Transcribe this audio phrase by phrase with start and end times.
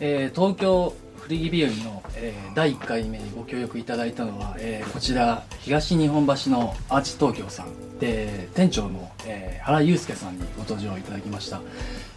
[0.00, 11.60] えー東京古着日和の、えー第1回目にご協力いただいたのは、えーこちら東日本橋のアーチ東京さんで店長の、えー原祐介さんにご登場いただきました。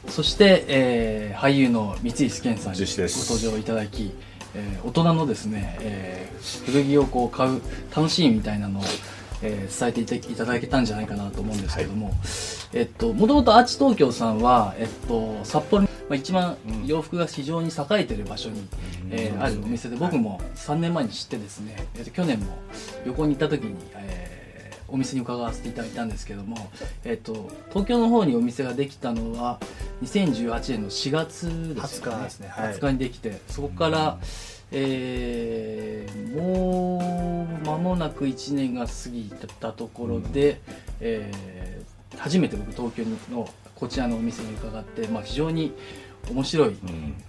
[0.07, 4.11] そして、えー俳優の三石健さんにご登場いただき、
[4.55, 7.61] えー大人のですね、えー古着をこう買う
[7.95, 8.83] 楽しみみたいなのを、
[9.41, 12.13] えー伝えていただけたんじゃないかなと思うんですけども、
[12.73, 18.67] えっと、もともとアーチ東京さんは、えっと、札幌に、まあ、一番洋服が非常に栄えてる場所に、
[19.11, 22.57] えーあるお店で僕も3年前に知ってですね、えっと、去年も
[23.05, 24.29] 旅行に行った時に、えー
[24.91, 26.57] お店に伺わせていただいたんですけども、
[27.05, 29.59] えっと、東京の方にお店ができたのは
[30.01, 32.17] 2018年の4月ですよね。
[32.17, 32.47] 20日ですね。
[32.47, 32.73] はい。
[32.73, 34.17] 20日にできてそこから、
[34.71, 40.59] えーもう間もなく1年が過ぎたところで、
[41.01, 43.47] えー初めて僕東京の
[43.79, 45.73] こちらのお店に伺って、まあ、非常に
[46.29, 46.75] 面白い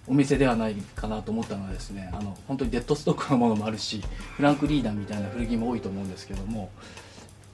[0.08, 4.02] お店ではないかなと思ったのはですねあの本当にデッドストックのものもあるし
[4.36, 6.70] フランクリーダーみたいな古着も多いと思うんですけども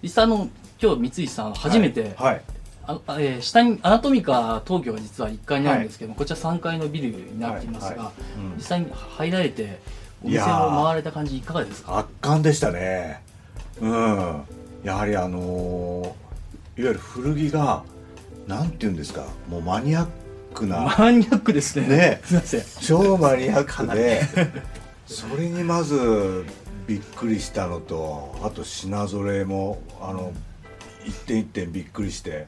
[0.03, 0.49] 実際あの
[0.81, 2.43] 今日三井さん初めて、はい。
[2.89, 8.13] ああえー下にアナトミカ東京は実は1階にあるんですけども、こちら3階のビルになっていますが、はいはい。
[8.53, 8.57] うん。
[8.57, 9.81] 実際に入られて
[10.23, 11.99] お店を回られた感じいかがですか？
[11.99, 13.21] 圧巻でしたね。
[13.81, 14.43] うん。
[14.85, 16.15] やはりあのーいわ
[16.77, 17.83] ゆる古着が
[18.47, 19.27] なんて言うんですか？
[19.49, 20.07] もうマニアッ
[20.55, 21.89] クなマニアックですね。
[21.89, 22.21] ね。
[22.25, 22.63] すいません。
[22.81, 24.23] 超マニアックで
[25.07, 26.45] それにまず
[26.87, 30.33] びっくりしたのとあと品揃えもあの
[31.05, 32.47] 一点一点びっくりして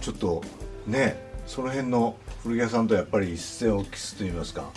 [0.00, 0.42] ちょっと
[0.86, 4.70] ねその辺の古着屋さんとやっぱり一線を期すと言いますか。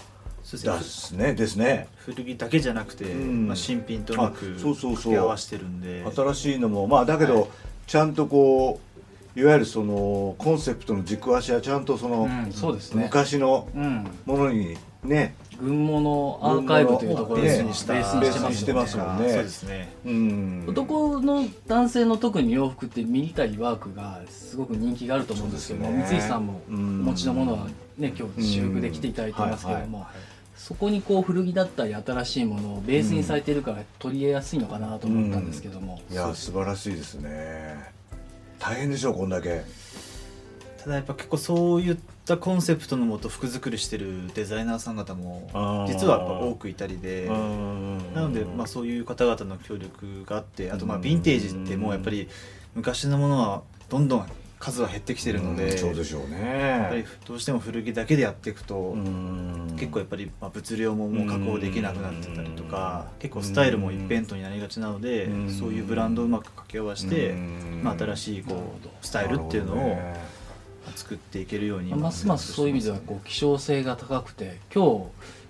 [0.51, 1.87] でですすねですね。
[1.97, 3.47] 古着だけじゃなくて、うん。
[3.47, 4.91] まあ、新品とうまくあそうそうそう。
[4.91, 6.05] 掛け合わせてるんで。
[6.15, 7.49] 新しいのもまあだけど、はい。
[7.87, 8.94] ちゃんとこう
[9.35, 13.03] いわゆるそのコンセプトの軸足はちゃんとその、うんそうですね。
[13.03, 14.07] 昔のうん。
[14.25, 19.29] ものにね軍物アーカイブというところでベースにしたベースにしてますもんね。
[19.29, 19.93] そうですね。
[20.05, 20.65] うん。
[20.67, 26.05] 男の男性の特に洋服ってミリタリーワークがすごく人気があると思うんですけどね。
[26.09, 30.07] 三井さんもおうん持ちのものはね今日私服で来ていただいてますけども、
[30.55, 37.93] そこにこう古着だったり新しいものをベースにされてるから取り入れやすいのかなと思ったんですけども、いや素晴らしいですね
[38.67, 39.63] 大変でしょうこんだけ。
[40.83, 45.47] ただやっぱ結構そういったコンセプトのもと服作りしてるデザイナーさん方も
[45.87, 52.27] 実はやっぱ多くいたりでななので、まあ、そういう方々の協力があってあとまあヴィンテージってもうやっぱり
[52.75, 54.27] 昔のものはどんどん
[54.65, 59.75] 数は減ってきてるのでそうでしょうやっぱりねどうしても古着だけでやっていくと、うん。
[59.77, 65.49] 結構やっぱりまあ物量ももう確保できなくなってたりとか結構スタイルも一辺倒になりがちなのでうん。
[65.49, 67.81] そういうブランドをうまく掛け合わせてうん。
[67.83, 69.99] まあ新しいこうスタイルっていうのを
[70.95, 75.05] 作っていけるようにますますそういう意味ではこう希少性が高くて今日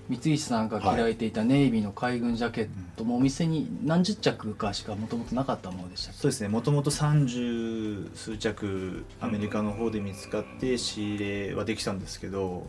[0.07, 6.47] 三石さんが着られていたネイビーの海軍ジャケットもお店に何十着かしかもともとなかったものでしたそうですね。
[6.47, 12.67] もともと30数着アメリカの方で見つかって仕入れはできたんですけど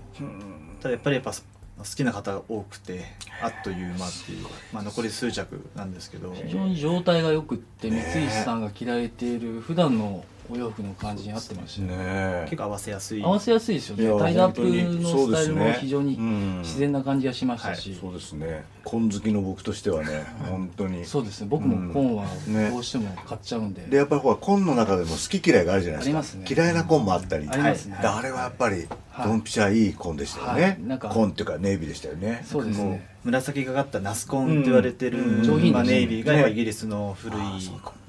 [0.81, 3.05] ただやっぱりやっぱ好きな方が多くて
[3.43, 6.33] あっという間っていう、まあ、残り数着なんですけど。
[6.35, 12.43] 非常に状態が良くって三石さんが着られている普段のお洋服の感じに合ってましたねね。
[12.45, 13.23] 結構合わせやすい。
[13.23, 14.19] 合わせやすいですよね。
[14.21, 16.59] タイドアップのスタイルも非常にうん。
[16.62, 18.65] 自然な感じがしましたし、そうですね。
[18.85, 21.05] 紺好きの僕としてはね 本当に。
[21.05, 21.49] そうですね。
[21.51, 22.71] 僕も紺はね。
[22.71, 26.06] どうしても買っちゃうんで,、でやっぱりほら紺の中でも好き嫌いがあるじゃないですか。
[26.06, 26.47] ありますね。
[26.49, 27.49] 嫌いな紺もあったり。
[27.49, 27.99] ありますね。
[28.01, 29.29] であれはやっぱりはい。
[29.29, 30.87] ドンピシャいい紺でしたよはねい。
[30.87, 32.45] なんか紺っていうかネイビーでしたよね。
[32.47, 37.41] そうですね紫がかったナスコンって言われてる、うんまあ、ネイビーがイギリスの古い、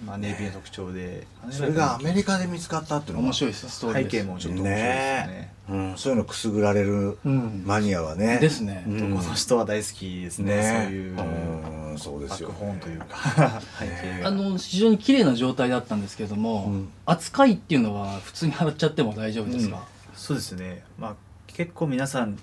[0.05, 1.25] まあ、ネイビーの特徴で。
[1.49, 3.91] それがアメリカで見つかったっていうのが面白いです。
[3.91, 5.53] 背景もちょっと面白いですね。
[5.69, 7.63] うん、そういうのくすぐられるうん。
[7.65, 8.37] マニアはね。
[8.39, 8.85] ですね。
[8.87, 9.17] うん。
[9.17, 10.55] この人は大好きですね。
[10.55, 10.83] ね。
[10.85, 12.49] そういううんそうですよ。
[12.49, 13.61] バックホーンというか。
[13.79, 14.27] 背景が。
[14.27, 16.89] あの非常に綺麗な状態だったんですけども、うん。
[17.07, 20.83] 扱いっていうのは普通に洗っちゃっても大丈夫ですか、そうですね。
[20.99, 21.15] まあ
[21.47, 22.37] 結構皆さん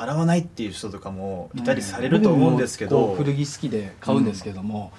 [0.00, 4.92] 洗わないっていう人とかもいたりされると思うんですけど、古着好きで買うんですけども、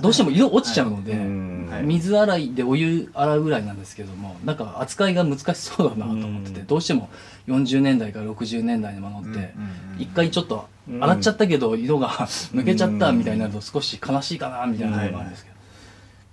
[0.00, 1.82] どうしても色落ちちゃうので、うんはい。
[1.82, 6.66] 水洗いでお湯洗うぐらいなんですけどもなんか扱いが難しそうだなと思ってて、うん。
[6.66, 7.10] どうしても
[7.48, 9.52] 40年代から60年代のものって
[9.98, 10.68] 一回ちょっと
[11.00, 15.56] 洗っちゃったけど色が抜けちゃったみたいになると少し悲しいかなみたいなのがあるんですけど、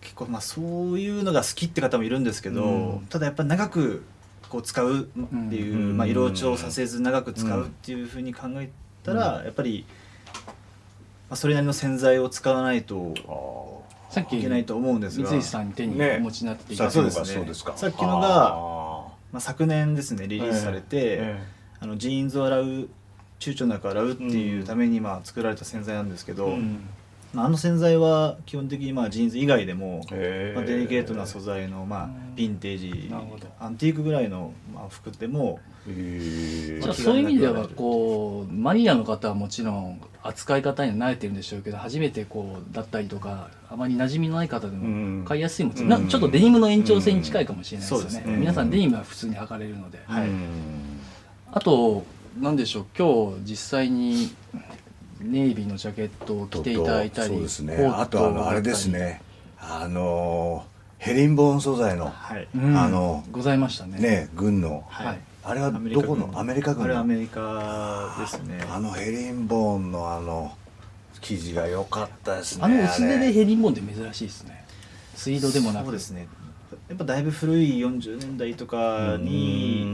[0.02, 3.08] 結構まあそういうのが好きって方もいるんですけど、うん。
[3.10, 4.04] ただやっぱり長く
[4.50, 8.70] こう使うっていう、うんまあ、色落ちをさせず長く使うっていうふうに考え
[9.04, 9.86] たら、やっぱり、
[10.36, 10.42] ま
[11.32, 16.18] あ、それなりの洗剤を使わないとさっきいけないと思うんですが、三井さんに手にね。
[16.20, 16.90] お持ちになっていたね。
[16.92, 17.78] そうですか。
[17.78, 20.88] さっきのがあまあ、昨年ですねリリースされて、
[21.20, 21.44] え。
[21.80, 22.90] あのジーンズを洗う躊
[23.40, 26.90] 躇なく洗うっていうためにまあ作られた洗剤なんですけど、うん
[27.34, 30.02] まあ、あの洗剤は基本的にまあジーンズ以外でも、
[30.56, 32.28] まあ、デリケートな素材のまあうん。
[32.38, 33.12] ヴィンテージ
[33.60, 45.20] アンティークぐらいのまあ服でもじゃあそういう意味ではこうマニアの方はもちろん扱い方に慣れてるんでしょうけど初めてこうだったりとかあまり馴染みのない方でうん。
[45.22, 45.90] も買いやすいもん、うん。
[45.90, 48.12] なちょっとデニムの延長線に近いかもしれないですよね,、うん。
[48.12, 48.38] そうですね。
[48.38, 50.28] 皆さんデニムは普通に履かれるので、はい。
[50.28, 50.46] うん。
[51.52, 52.06] あと
[52.40, 54.30] なんでしょう今日実際に
[55.22, 57.86] ネイビーのジャケットを着ていただいたりそうですね。
[57.86, 59.22] あとあのあれですね。
[59.60, 60.66] あの
[60.98, 62.78] ヘリンボーン素材のはい、うん。
[62.78, 64.00] あのございましたね。
[64.00, 64.84] ね軍の。
[64.88, 65.20] はい。
[65.44, 66.32] あれはどこの？
[66.36, 66.86] アメリカ軍の。
[66.86, 68.64] あれアメリカですね。
[68.70, 70.56] あのヘリンボーンのあの
[71.22, 74.66] 生地が良かったですねあの薄手でれヘリンボーンって珍しいですね。
[75.16, 75.86] ツイードでもなく。
[75.86, 76.28] そうですね。
[76.90, 79.86] やっぱだいぶ古い40年代とかに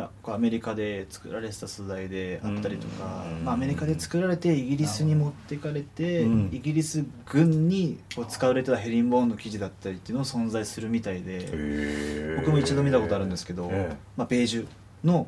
[0.00, 6.50] うんまあ、こうアメリカで作られてた素材であったりとかうん、まあ、アメリカで作られてイギリスに持ってかれて、うん。
[6.52, 14.66] イギリス軍にこう使われてたヘリンボーンの生地だったりっていうのを存在するみたいで僕も一度見たことあるんですけど、えまあ、ベージュ
[15.04, 15.26] の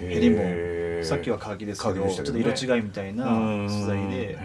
[0.00, 1.04] えヘリンボへーーン。
[1.04, 3.24] さっきはカーキですけどちょっと色違いみたいな
[3.68, 4.38] 素材うんで、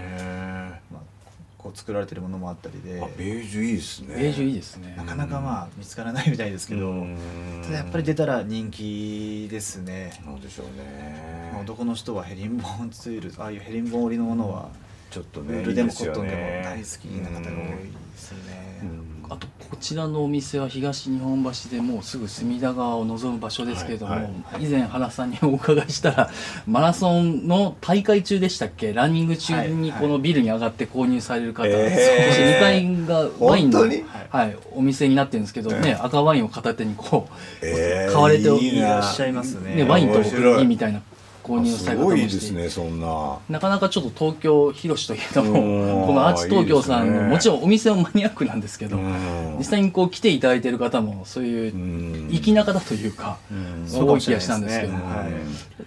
[1.67, 2.99] こう作られてるものもあったりで。
[3.17, 4.15] ベージュいいですね。
[4.15, 4.93] ベージュいいですね。
[4.95, 7.17] なかなかまあ見つからないみたいですけど、うん。
[7.63, 10.17] ただやっぱり出たら人気ですね。
[10.25, 11.51] なんでしょうね。
[11.51, 14.69] まあ男の人はヘリンボーンツールああいうヘリンボーン織りのものは
[15.09, 16.61] ちょっとウねールでもコットンでもね。
[16.63, 18.79] 大好きな方が多いですよね。
[18.83, 19.25] うん。
[19.29, 24.29] あとこちらのお店は東日本橋でもうすぐ隅田川を望む場所ですけれども、はいは
[24.59, 26.29] 以前原さんにお伺いしたら
[26.65, 28.93] マラソンの大会中でしたっけ？
[28.93, 32.27] ランニング中にはいこのビルに上がって購入される方、えー。
[32.29, 34.03] そして2階がワインの、本当に？
[34.29, 39.75] はい、お店になってるんですけどね、赤ワインを片手にこう、えー買われておいらっしゃいますね。
[39.75, 40.61] ね、ワインと面白い。
[40.61, 41.01] いいみたいな
[41.47, 43.39] 購入されすごいですねそんな。
[43.49, 45.51] なかなかちょっと東京広しといえどうん。
[45.51, 49.55] もこのアーチ東京さんのねもちろんお店もマニアックなんですけど、うん。
[49.57, 52.29] 実際にこう来ていただいている方もそういううん。
[52.31, 53.88] 粋な方というか、うん。
[53.88, 55.29] すごい気がしたんですけども、そうかもし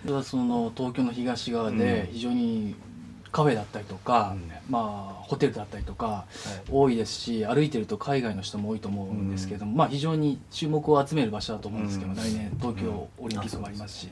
[0.06, 2.74] れないその東京の東側で非常に
[3.32, 4.34] カフェだったりとか、
[4.68, 6.24] まあホテルだったりとか
[6.68, 12.16] 多いですし歩いてると海外の人も多いと思うんですけども、まあ非常に注目を集める場所だと思うんですけど、うん。
[12.16, 14.08] 来年東京オリンピックもありますし、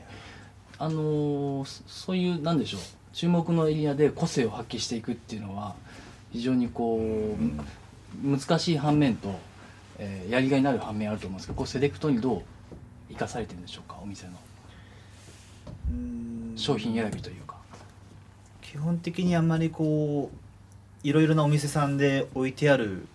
[0.79, 2.81] あのーそそういうなんでしょう
[3.13, 5.75] 注目のエリアで個性を発揮していくっていうのは
[6.31, 9.37] 非常にこう、難しい反面と、
[9.97, 12.43] えーやりがいのある反面あると思うんですけどこうセレクトにどう
[13.09, 13.99] 生かされてるんでしょうか？
[14.01, 14.33] お店の
[15.91, 17.57] うん商品選びというか。
[18.61, 23.07] 基本的にあんまりこういろいろなお店さんで置いてある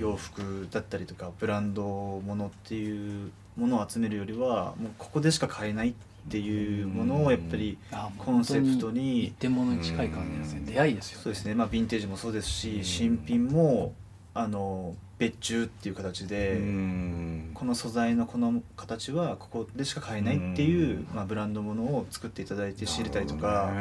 [0.00, 5.98] 洋服だったりとか、ブランドものっていうものを集めるよりはもうここでしか買えないって
[6.38, 10.58] いうものをやっぱりあコンセプト一に点物に近い感じですね。
[10.60, 10.66] うん。
[10.66, 11.24] 出会いですよね。
[11.24, 11.54] そうですね。
[11.54, 12.82] まあヴィンテージもそうですうん。
[12.82, 13.94] し新品も
[14.34, 17.50] あの別注っていう形で、うん。
[17.54, 21.08] この素材のこの形はここでしか買えないっていう、うん。
[21.14, 23.72] まあ、ブランドものを作っていただいて仕入れたりとなか、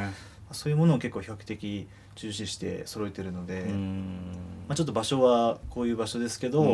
[0.51, 4.19] そういうものを結構比較的重視して揃えてるので、うん。
[4.67, 6.65] まあ、ちょっと場所はこういう場所ですけど、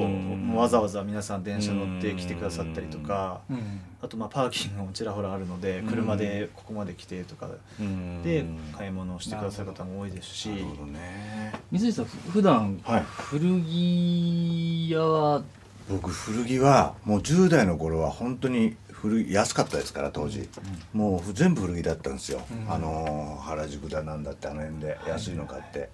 [0.56, 3.82] わざわざ皆さん電車乗って来てくださったりとか、うん。
[4.02, 5.88] あとまあパーキングもちらほらあるのでうん。
[5.88, 7.50] 車でここまで来てとか
[7.80, 8.24] うん。
[8.24, 8.46] で
[8.78, 11.54] 買い物をしてくださる方も多いですし、なるほどね。
[11.72, 13.04] 水井さん普段はい。
[13.04, 15.44] 古着屋は？
[15.90, 20.48] 僕古着はもう10代の頃は本当に古着安かったですから当時、
[20.94, 22.72] もう全部古着だったんですよ、うん。
[22.72, 25.90] あのー原宿だなんだってあの辺で安いの買って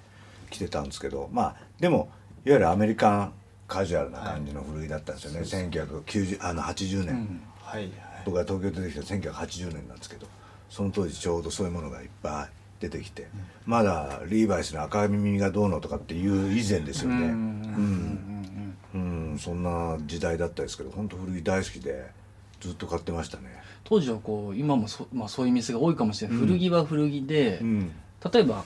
[0.50, 1.30] 着てたんですけど。
[1.32, 2.10] まあでも
[2.46, 3.34] いわゆるアメリカン
[3.68, 7.42] カジュアルな感じの古着だったんですよね、1990あの80年、うん。
[7.62, 7.92] はいはい。
[8.26, 10.28] 僕が東京出てきた1980年なんですけど
[10.70, 13.28] その当時ちょうどそういうものがいっぱい出てきて、
[13.66, 17.28] まだリーバイスの赤耳がどうのとかっていう以前ですよね。
[17.28, 18.78] うん。
[18.94, 22.12] うん、うん、そんな時代だったですけど本当古着大好きで
[22.60, 23.44] ずっと買ってましたね。
[23.84, 26.48] 当時はこう今もそ,、まあ、そういう店が多いかもしれない、うん。
[26.48, 27.92] 古着は古着で、うん。
[28.34, 28.64] 例えば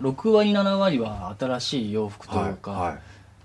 [0.00, 2.98] 6割7割は新しい洋服というか、はいはい。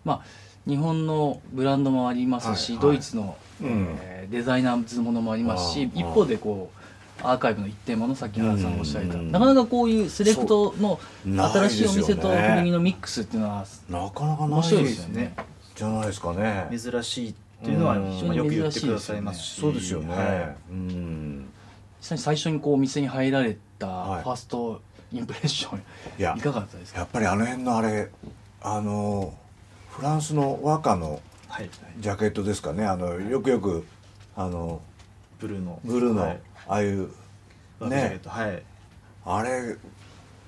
[0.04, 0.22] まあ
[0.68, 2.96] 日本のブランドもありますし、はいはい。
[2.96, 3.98] ドイツの、うん。
[4.00, 6.82] えーデザイナーズものもありますし一方でこう
[7.24, 9.32] アーカイブの一点ものさっき原さんがおっしゃられた、うん。
[9.32, 15.36] なかなかこういうセレクトの新しいお店と古着のミックスっていうのはなかなかない面白いですよね。
[15.76, 16.68] じゃないですかね。
[16.72, 18.28] 珍しいっていうのはうん。
[18.28, 19.62] まあよく言ってくださいますし。
[19.62, 21.50] そうですよね、はうん。
[22.00, 24.24] 実際に最初にこうお店に入られたフはい。
[24.24, 24.82] ァースト
[25.14, 27.00] インプレッション、いやい、かがだったですか？
[27.02, 28.10] やっぱりあの辺のあれ
[28.62, 29.38] あの
[29.90, 31.22] フランスの和歌の
[32.00, 32.86] ジャケットですかね。
[32.86, 33.86] あのよくよく
[34.38, 34.82] あの
[35.40, 35.82] ブルーの。
[35.84, 36.40] ブルーの、はい。
[36.68, 37.10] ああいう
[37.82, 38.20] ね。
[38.24, 38.64] トはい。
[39.26, 39.76] あれ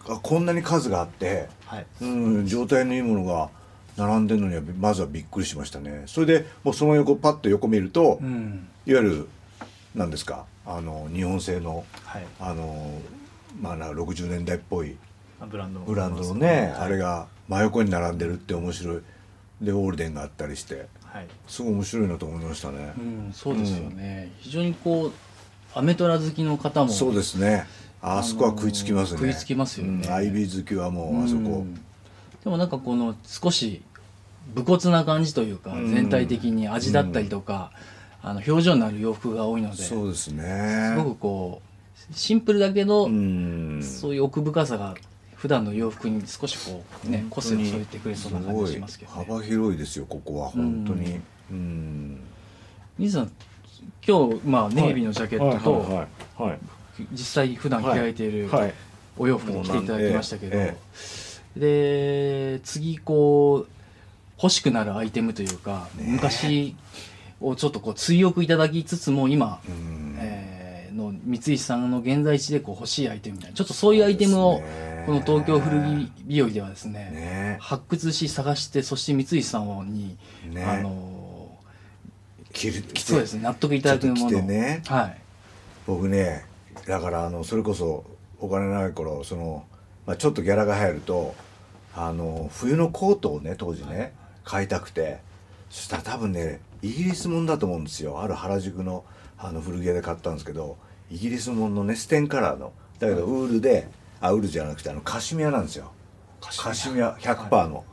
[0.07, 1.85] がこんなに数があって、はい。
[2.01, 3.49] うん、状態のいいものが
[3.97, 6.03] 並んでるのにはまずはびっくりしましたね。
[6.07, 8.67] それでもうその横パッと横見ると、うん。
[8.85, 9.27] いわゆる
[9.95, 12.25] 何ですかあの日本製のはい。
[12.39, 12.91] あの
[13.61, 14.97] まあなんか60年代っぽい
[15.39, 16.71] あブランドもブランドのね、はい。
[16.71, 19.01] あれが真横に並んでるって面白い。
[19.61, 20.87] でオールデンがあったりして。
[21.05, 21.27] はい。
[21.47, 22.93] すごい面白いなと思いましたね。
[22.97, 25.11] う、ん、そうですよね、非常にこう
[25.75, 27.67] アメトラ好きの方もそうですね。
[28.01, 30.07] あそこは食いつきますね、食いつきますよね。
[30.07, 31.79] うんアイビー好きはもうあそこ、うん
[32.43, 33.81] でもなんかこの少し
[34.53, 35.93] 武骨な感じというか、うん。
[35.93, 37.71] 全体的に味だったりとか、
[38.21, 40.93] あの表情のある洋服が多いのでそうですね。
[40.95, 41.61] すごくこ
[42.11, 43.81] うシンプルだけど、うん。
[43.81, 44.95] そういう奥深さが
[45.35, 49.25] 普段の洋服に少しこうね個性を添えてくれそうな感じしますけどね。
[49.25, 51.19] 幅広いですよここは本当に。
[51.51, 52.19] うん。
[52.97, 53.31] 水さん
[54.05, 56.07] 今日、まあ、ネイビーのジャケットと、
[57.11, 58.73] 実際普段着られているはい。
[59.17, 60.57] お洋服に着ていただきましたけど、
[61.55, 63.71] で次こう
[64.41, 66.75] 欲しくなるアイテムというか、ね昔
[67.39, 70.17] をちょっとこう追憶いただきつつも今、うん。
[70.19, 74.61] えーの三石さんの現在地でこう欲しいアイテムみたいなちょっとそういうアイテムを
[75.05, 80.17] この東京古着日和ではですねね発掘し探してそして三石さんに、
[80.49, 81.57] ねあの
[82.53, 83.11] 着る着て。
[83.13, 84.83] そうですね納得いただくものね。
[84.85, 85.17] はい。
[85.87, 86.45] 僕ね
[86.87, 88.05] だからあのそれこそ
[88.39, 89.65] お金ない頃その、
[90.05, 91.35] まあ、ちょっとギャラが入ると
[91.95, 95.19] あの冬のコートをね当時ね、買いたくて
[95.69, 98.21] そしたら多分ねイギリスもんだと思うんですよ。
[98.21, 99.05] ある原宿の
[99.37, 100.77] あの古着屋で買ったんですけど
[101.09, 102.73] イギリスもんのねステンカラーの。
[102.99, 103.87] だけどウールで、
[104.21, 105.91] あウールじゃなくてあのカシミヤなんですよ。
[106.41, 107.17] カシミヤ。
[107.19, 107.85] 100%の,、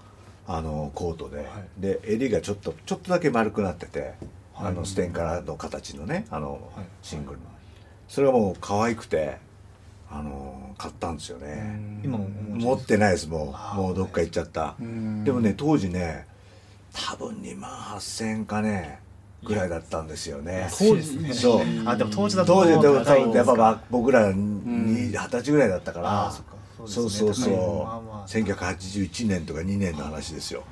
[0.47, 1.47] あのコートで、
[1.79, 4.15] で襟がちょっとちょっとだけ丸くなってて、
[4.55, 6.87] あのステンカラーの形のねあの、はい。
[7.03, 7.45] シングルの。
[8.09, 9.39] それがもう可愛くて
[10.11, 11.81] あの買ったんですよね。
[12.03, 13.77] 今持ってないですもう。
[13.77, 14.75] もうどっか行っちゃった。
[14.81, 15.25] うん。
[15.25, 16.27] でもね当時ね
[16.93, 18.99] 多分2万8000円かね
[19.45, 20.69] ぐらいだったんですよね。
[20.71, 21.65] 当時そう。
[21.87, 26.55] あでも当時だと当時でも多分やっぱまあ僕ら二十歳ぐらいだったから、そっか。
[26.87, 27.29] そうですね。
[27.29, 28.27] そうそう、高いまあまあ。
[28.27, 30.65] 1981年とか2年の話ですよ。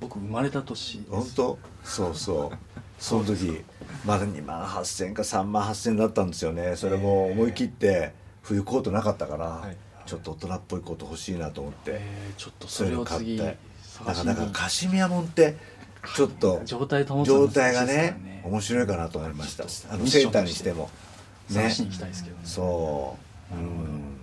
[0.00, 1.10] 僕生まれた年です。
[1.10, 1.58] 本当？
[1.82, 2.58] そうそう。
[2.98, 3.64] その時
[4.04, 6.76] まだ2万8000円か3万8000円だったんですよね。
[6.76, 8.12] それも思い切って
[8.48, 9.76] 冬コートなかったから、はい。
[10.06, 13.52] ちょっと大人っぽいコート欲しいなと思って、えーちょっとそれを次だ
[13.82, 15.56] 探しにからだからカシミヤもんって
[16.16, 19.64] ちょっと 状態保つ状態がね面白いかなと思いました。
[19.92, 20.88] あのセーターにしても。
[21.50, 22.42] 探しに行きたいですけどね。
[22.44, 23.16] そ
[23.52, 23.54] う。
[23.54, 24.20] うん。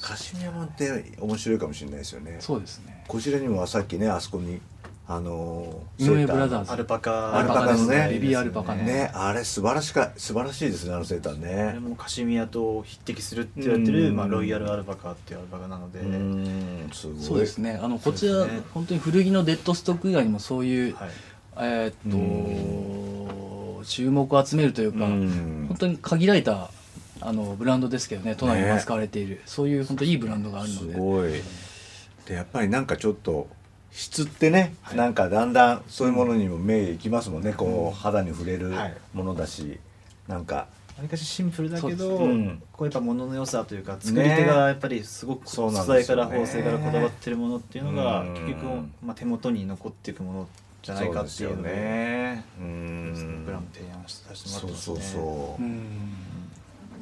[0.00, 2.36] カシミヤもんって面白いかもしれないですよね。
[2.40, 3.04] そうですね。
[3.06, 4.60] こちらにもさっきねあそこに
[5.08, 6.72] あの井上セーターブラザーズ。
[6.72, 8.84] アルパカアルパカのねベビーアルパカの。
[8.84, 14.16] ねあれ素晴らしか素晴らしいですねあのセーターあれねもカシミヤと匹敵するって言われてる、うん。
[14.16, 17.22] まあ、ロイヤルアルパカっていうアルパカなので、うんすごい。
[17.22, 17.80] そうですね。
[17.82, 21.10] あのこちら、本当に古着のデッドストック以外にもそういう、はい、
[21.58, 25.66] えーっと注目を集めるというか、うん。
[25.68, 26.70] 本当に限られた
[27.20, 30.98] あのブランドですけどね都内に扱われている、そういう本当いいブランドがあるすので。
[30.98, 31.32] ごい。
[32.26, 33.48] でやっぱりなんかちょっと
[33.92, 34.96] 質ってね、はい。
[34.96, 38.96] なんかだんだんそういうものにも目いきますもんね、こう肌に触れるはい。
[39.12, 39.78] ものだし、
[40.26, 40.54] なんか。
[40.54, 48.34] わりかしシンプルだけど、うんこうやっぱ物の良さというか作り手がやっぱりすごくそうなん素材から縫製からこだわってるものっていうのがうん。
[48.34, 48.64] 結局、
[49.02, 50.48] まあ、手元に残っていくもの
[50.82, 52.44] じゃないかっていうのでそうですよね。
[52.58, 55.82] うブんラン提案させてもらってそうますねそうそう、うん。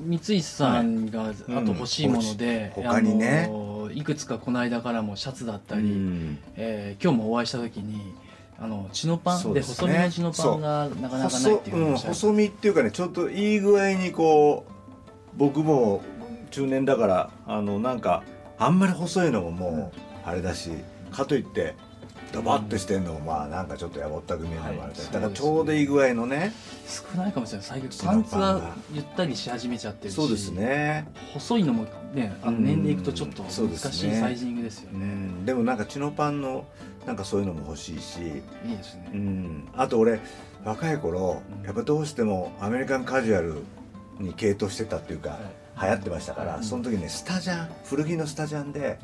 [0.06, 2.82] 三石さんがあと欲しいもので、うん。
[2.84, 3.46] 他にね。
[3.48, 6.38] あのいくつかこの間からもシャツだったり、うん。
[6.56, 8.14] えー今日もお会いした時に
[8.58, 14.72] あのチノパンで,、細身のチノパンがなかなかないっていう細,、うん、話細身っていうかねちょっといい具合にこう
[15.36, 16.02] 僕も
[16.50, 18.22] 中年だからあのなんか
[18.58, 20.70] あんまり細いのももうあれだし、
[21.10, 21.74] かといって
[22.32, 26.52] ドバッとしてんのもまあなんかちょっとやぼったく見えるのもあれだし、はいだからちょうどいい具合のね
[26.86, 27.66] 少ないかもしれない。
[27.66, 32.64] 最近パンツはがゆったりし始めちゃってるしそうですね、細いのもねあのうん。
[32.64, 36.66] 年齢いくとちょっと難しいサイジングですようね、ん、でもなんかチノパンの
[37.06, 38.20] なんかそういうのも欲しいし、
[38.66, 40.20] いいですね、うん、あと俺
[40.64, 41.64] 若い頃うん。
[41.64, 43.62] やっぱどうしてもアメリカンカジュアル
[44.18, 45.38] に傾倒してたっていうか、
[45.82, 48.98] 流行ってましたから、はいその時ねスタジャン古着のスタジャンで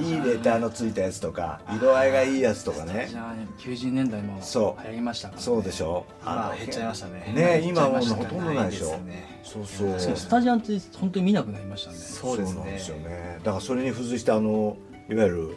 [0.00, 3.06] いいレターのついたやつとか色合いがいいやつとかね。
[3.10, 6.06] じゃあね90年代も流行りましたから、ね、そうでしょ。
[6.22, 7.32] 今減っちゃいましたね。
[7.34, 8.86] ね今もうほとんどないでしょ。
[8.86, 8.98] う
[9.44, 10.16] そうそう。
[10.16, 11.98] スタジャンって本当に見なくなりましたね。
[11.98, 13.38] そうなんですよね。
[13.44, 14.76] だからそれに付随してあの
[15.10, 15.56] いわゆる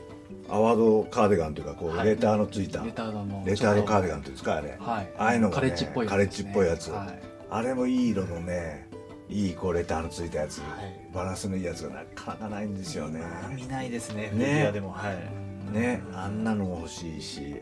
[0.50, 2.08] アワードカーディガンというかこう、はい。
[2.08, 2.84] レターのついた。
[2.84, 5.10] レタードのカーディガンっていうんですかあれ、はい。
[5.18, 6.10] ああいうのがねカレッジっぽいやつですね。
[6.10, 6.88] カレッジっぽいやつ。
[6.92, 7.36] はい。
[7.50, 8.85] あれもいい色のね
[9.30, 11.14] いいこうレターのついたやつ、はい。
[11.14, 13.20] バランスのいいやつがなかなかないんですよね。
[13.20, 14.72] まあ見ないですねね。
[14.72, 14.92] でも。
[14.92, 15.74] はい。
[15.74, 16.04] ね。
[16.14, 17.56] あんなのも欲しいし。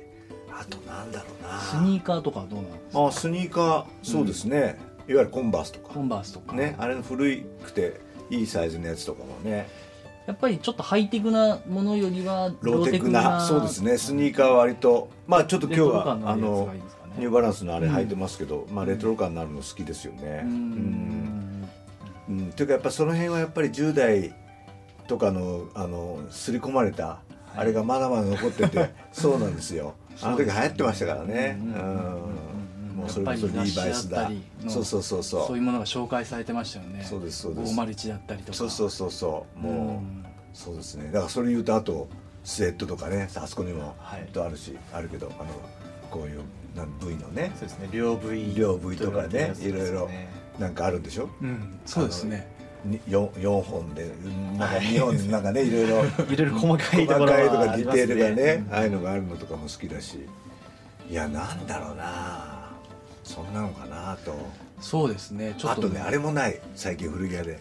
[0.51, 1.59] あとなんだろうな。
[1.59, 3.07] スニーカーとかはどうなんですか？
[3.07, 4.77] あスニーカーそうですね、
[5.07, 5.93] いわゆるコンバースとか。
[5.93, 6.53] コンバースとか。
[6.53, 6.75] ね。
[6.77, 9.67] あれの古くていいサイズのやつとかもね。
[10.27, 13.97] やっぱりちょっとハイテクなものよりはローテクなそうですね。
[13.97, 16.73] スニーカーは割とまあちょっと今日はあ感の
[17.17, 20.43] ニューバランスのあれ履いてますけど、まあレトロ感のあるの好きですよね。
[20.45, 21.32] ううんん
[22.29, 22.51] うん。
[22.51, 24.33] というかやっぱその辺はやっぱり10代
[25.07, 27.19] とかのあの刷り込まれた、
[27.55, 29.93] あれがまだまだ残ってて そうなんですよ。
[30.21, 31.57] あの時流行ってましたからね。
[32.95, 34.31] もうそれこそリーバイスだ。
[34.67, 35.47] そうそうそうそう。
[35.47, 37.03] そういうものが紹介されてましたよね。
[37.03, 37.75] そうですそうです。
[37.75, 38.57] 501だったりとか。
[38.57, 39.59] そうそうそうそう。
[39.59, 40.25] もう、うん。
[40.53, 41.05] そうですね。
[41.05, 42.07] だからそれ言うとあと
[42.43, 44.27] スウェットとかねあそこにもはい。
[44.31, 45.49] とあるし、あるけどあの
[46.11, 46.41] こういう
[46.75, 47.51] なん部位のね。
[47.55, 47.89] そうですね。
[47.91, 50.07] 両部位両部位とかねいろいろ。
[50.07, 51.29] ねなんかあるんでしょ？
[51.41, 52.51] うんそうですね。
[52.85, 56.05] に 4, 4本でうんなんか2本なんかねいろいろ。
[56.29, 60.27] いろいろ細かい細ととかディテールがねうんああいうのがあるのとかも好きだし。
[61.09, 62.69] いやなんだろうな。
[63.23, 64.35] そんなのかなと。
[64.81, 65.55] そうですね。
[65.57, 66.59] ちょっとあとねあれもない。
[66.75, 67.59] 最近古着屋で。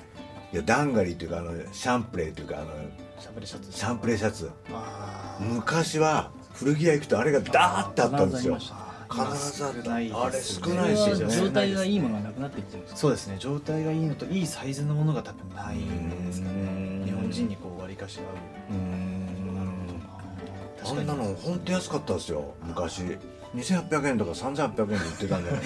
[0.52, 2.66] いやダンガリーっていうかあのシャンプレーっていうかあの
[3.18, 3.72] シャンプレシャツ。
[3.72, 4.50] シャンプレーシャツ。
[4.72, 5.44] あー。
[5.44, 8.58] 昔は古着屋行くとあれがダーってあったんですよ
[9.12, 10.16] 必必ずあった少ないですね。
[10.16, 11.25] あれ少ないですよね。
[11.25, 13.37] は状態がいいものがなくなってきてるんですかそうですね。
[13.38, 17.04] 状態がいいのといいサイズのものが多分ないんですかうねん。
[17.04, 19.42] 日本人にこう割りかし合うーんう
[20.83, 22.54] 確かにあんなの本当安かったですよ。
[22.62, 23.02] 昔。
[23.54, 25.62] 2800円とか3800円で売ってたんじゃない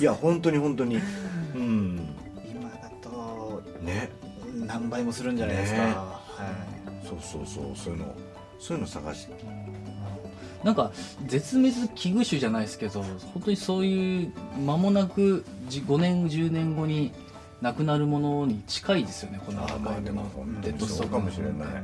[0.00, 0.96] いや本当に本当に。
[1.54, 2.14] うん。
[2.48, 4.10] 今だとね。
[4.66, 5.92] 何倍もするんじゃないですか、ね。
[5.92, 6.20] は
[7.04, 7.76] そうそうそう。
[7.76, 8.14] そういうの。
[8.58, 9.32] そういうの探して
[10.64, 10.92] なんか
[11.26, 14.32] 絶滅危惧種じゃないですけど本当にそういう
[14.64, 17.12] 間もなくじ5年10年後に
[17.60, 21.56] なくなるものに近いですよねこのあまあでも本当デッドストかもしれない。
[21.56, 21.80] なんか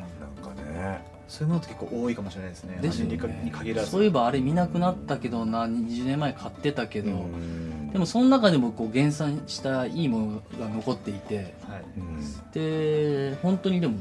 [0.62, 1.04] ね。
[1.04, 2.78] い、そういうものって結構多いかもしれないですね。
[2.80, 3.16] ですね。
[3.44, 3.90] に限らず。
[3.90, 7.92] そういえばあれ見なくなったけどな20年前買ってたけど、うん。
[7.92, 10.26] でもその中でもこう減産したいいもの
[10.58, 11.36] が残っていて。
[11.36, 11.84] はい。
[11.98, 12.50] うん。
[12.52, 13.98] で本当にでも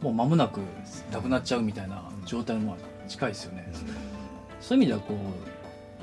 [0.00, 0.58] もう間もなく
[1.12, 2.76] なくなっちゃうみたいな状態も
[3.08, 3.70] 近いですよね、
[4.60, 5.14] そういう意味ではこ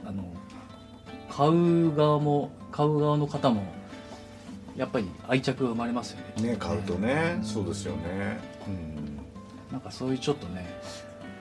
[0.06, 0.24] うあの
[1.30, 3.64] 買う側も買う側の方も
[4.76, 6.50] やっぱり愛着が生まれますよね。
[6.52, 8.40] ね買うとねそうですよね。
[8.68, 9.20] うん。
[9.72, 10.66] なんかそういうちょっとね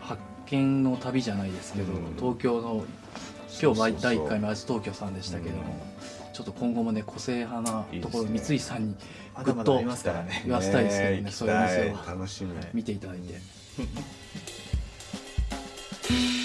[0.01, 2.17] 発見の旅じゃないですけど、うん。
[2.17, 2.85] 東京の
[3.63, 5.63] 今日第1回目アジ東京さんでしたけども、
[6.33, 8.97] ちょっと今後もね個性派なところね三井さんに
[9.35, 13.35] まぐっと言わせたいですけどね行きそういうお店を見ていただいて。
[16.11, 16.40] Thank you.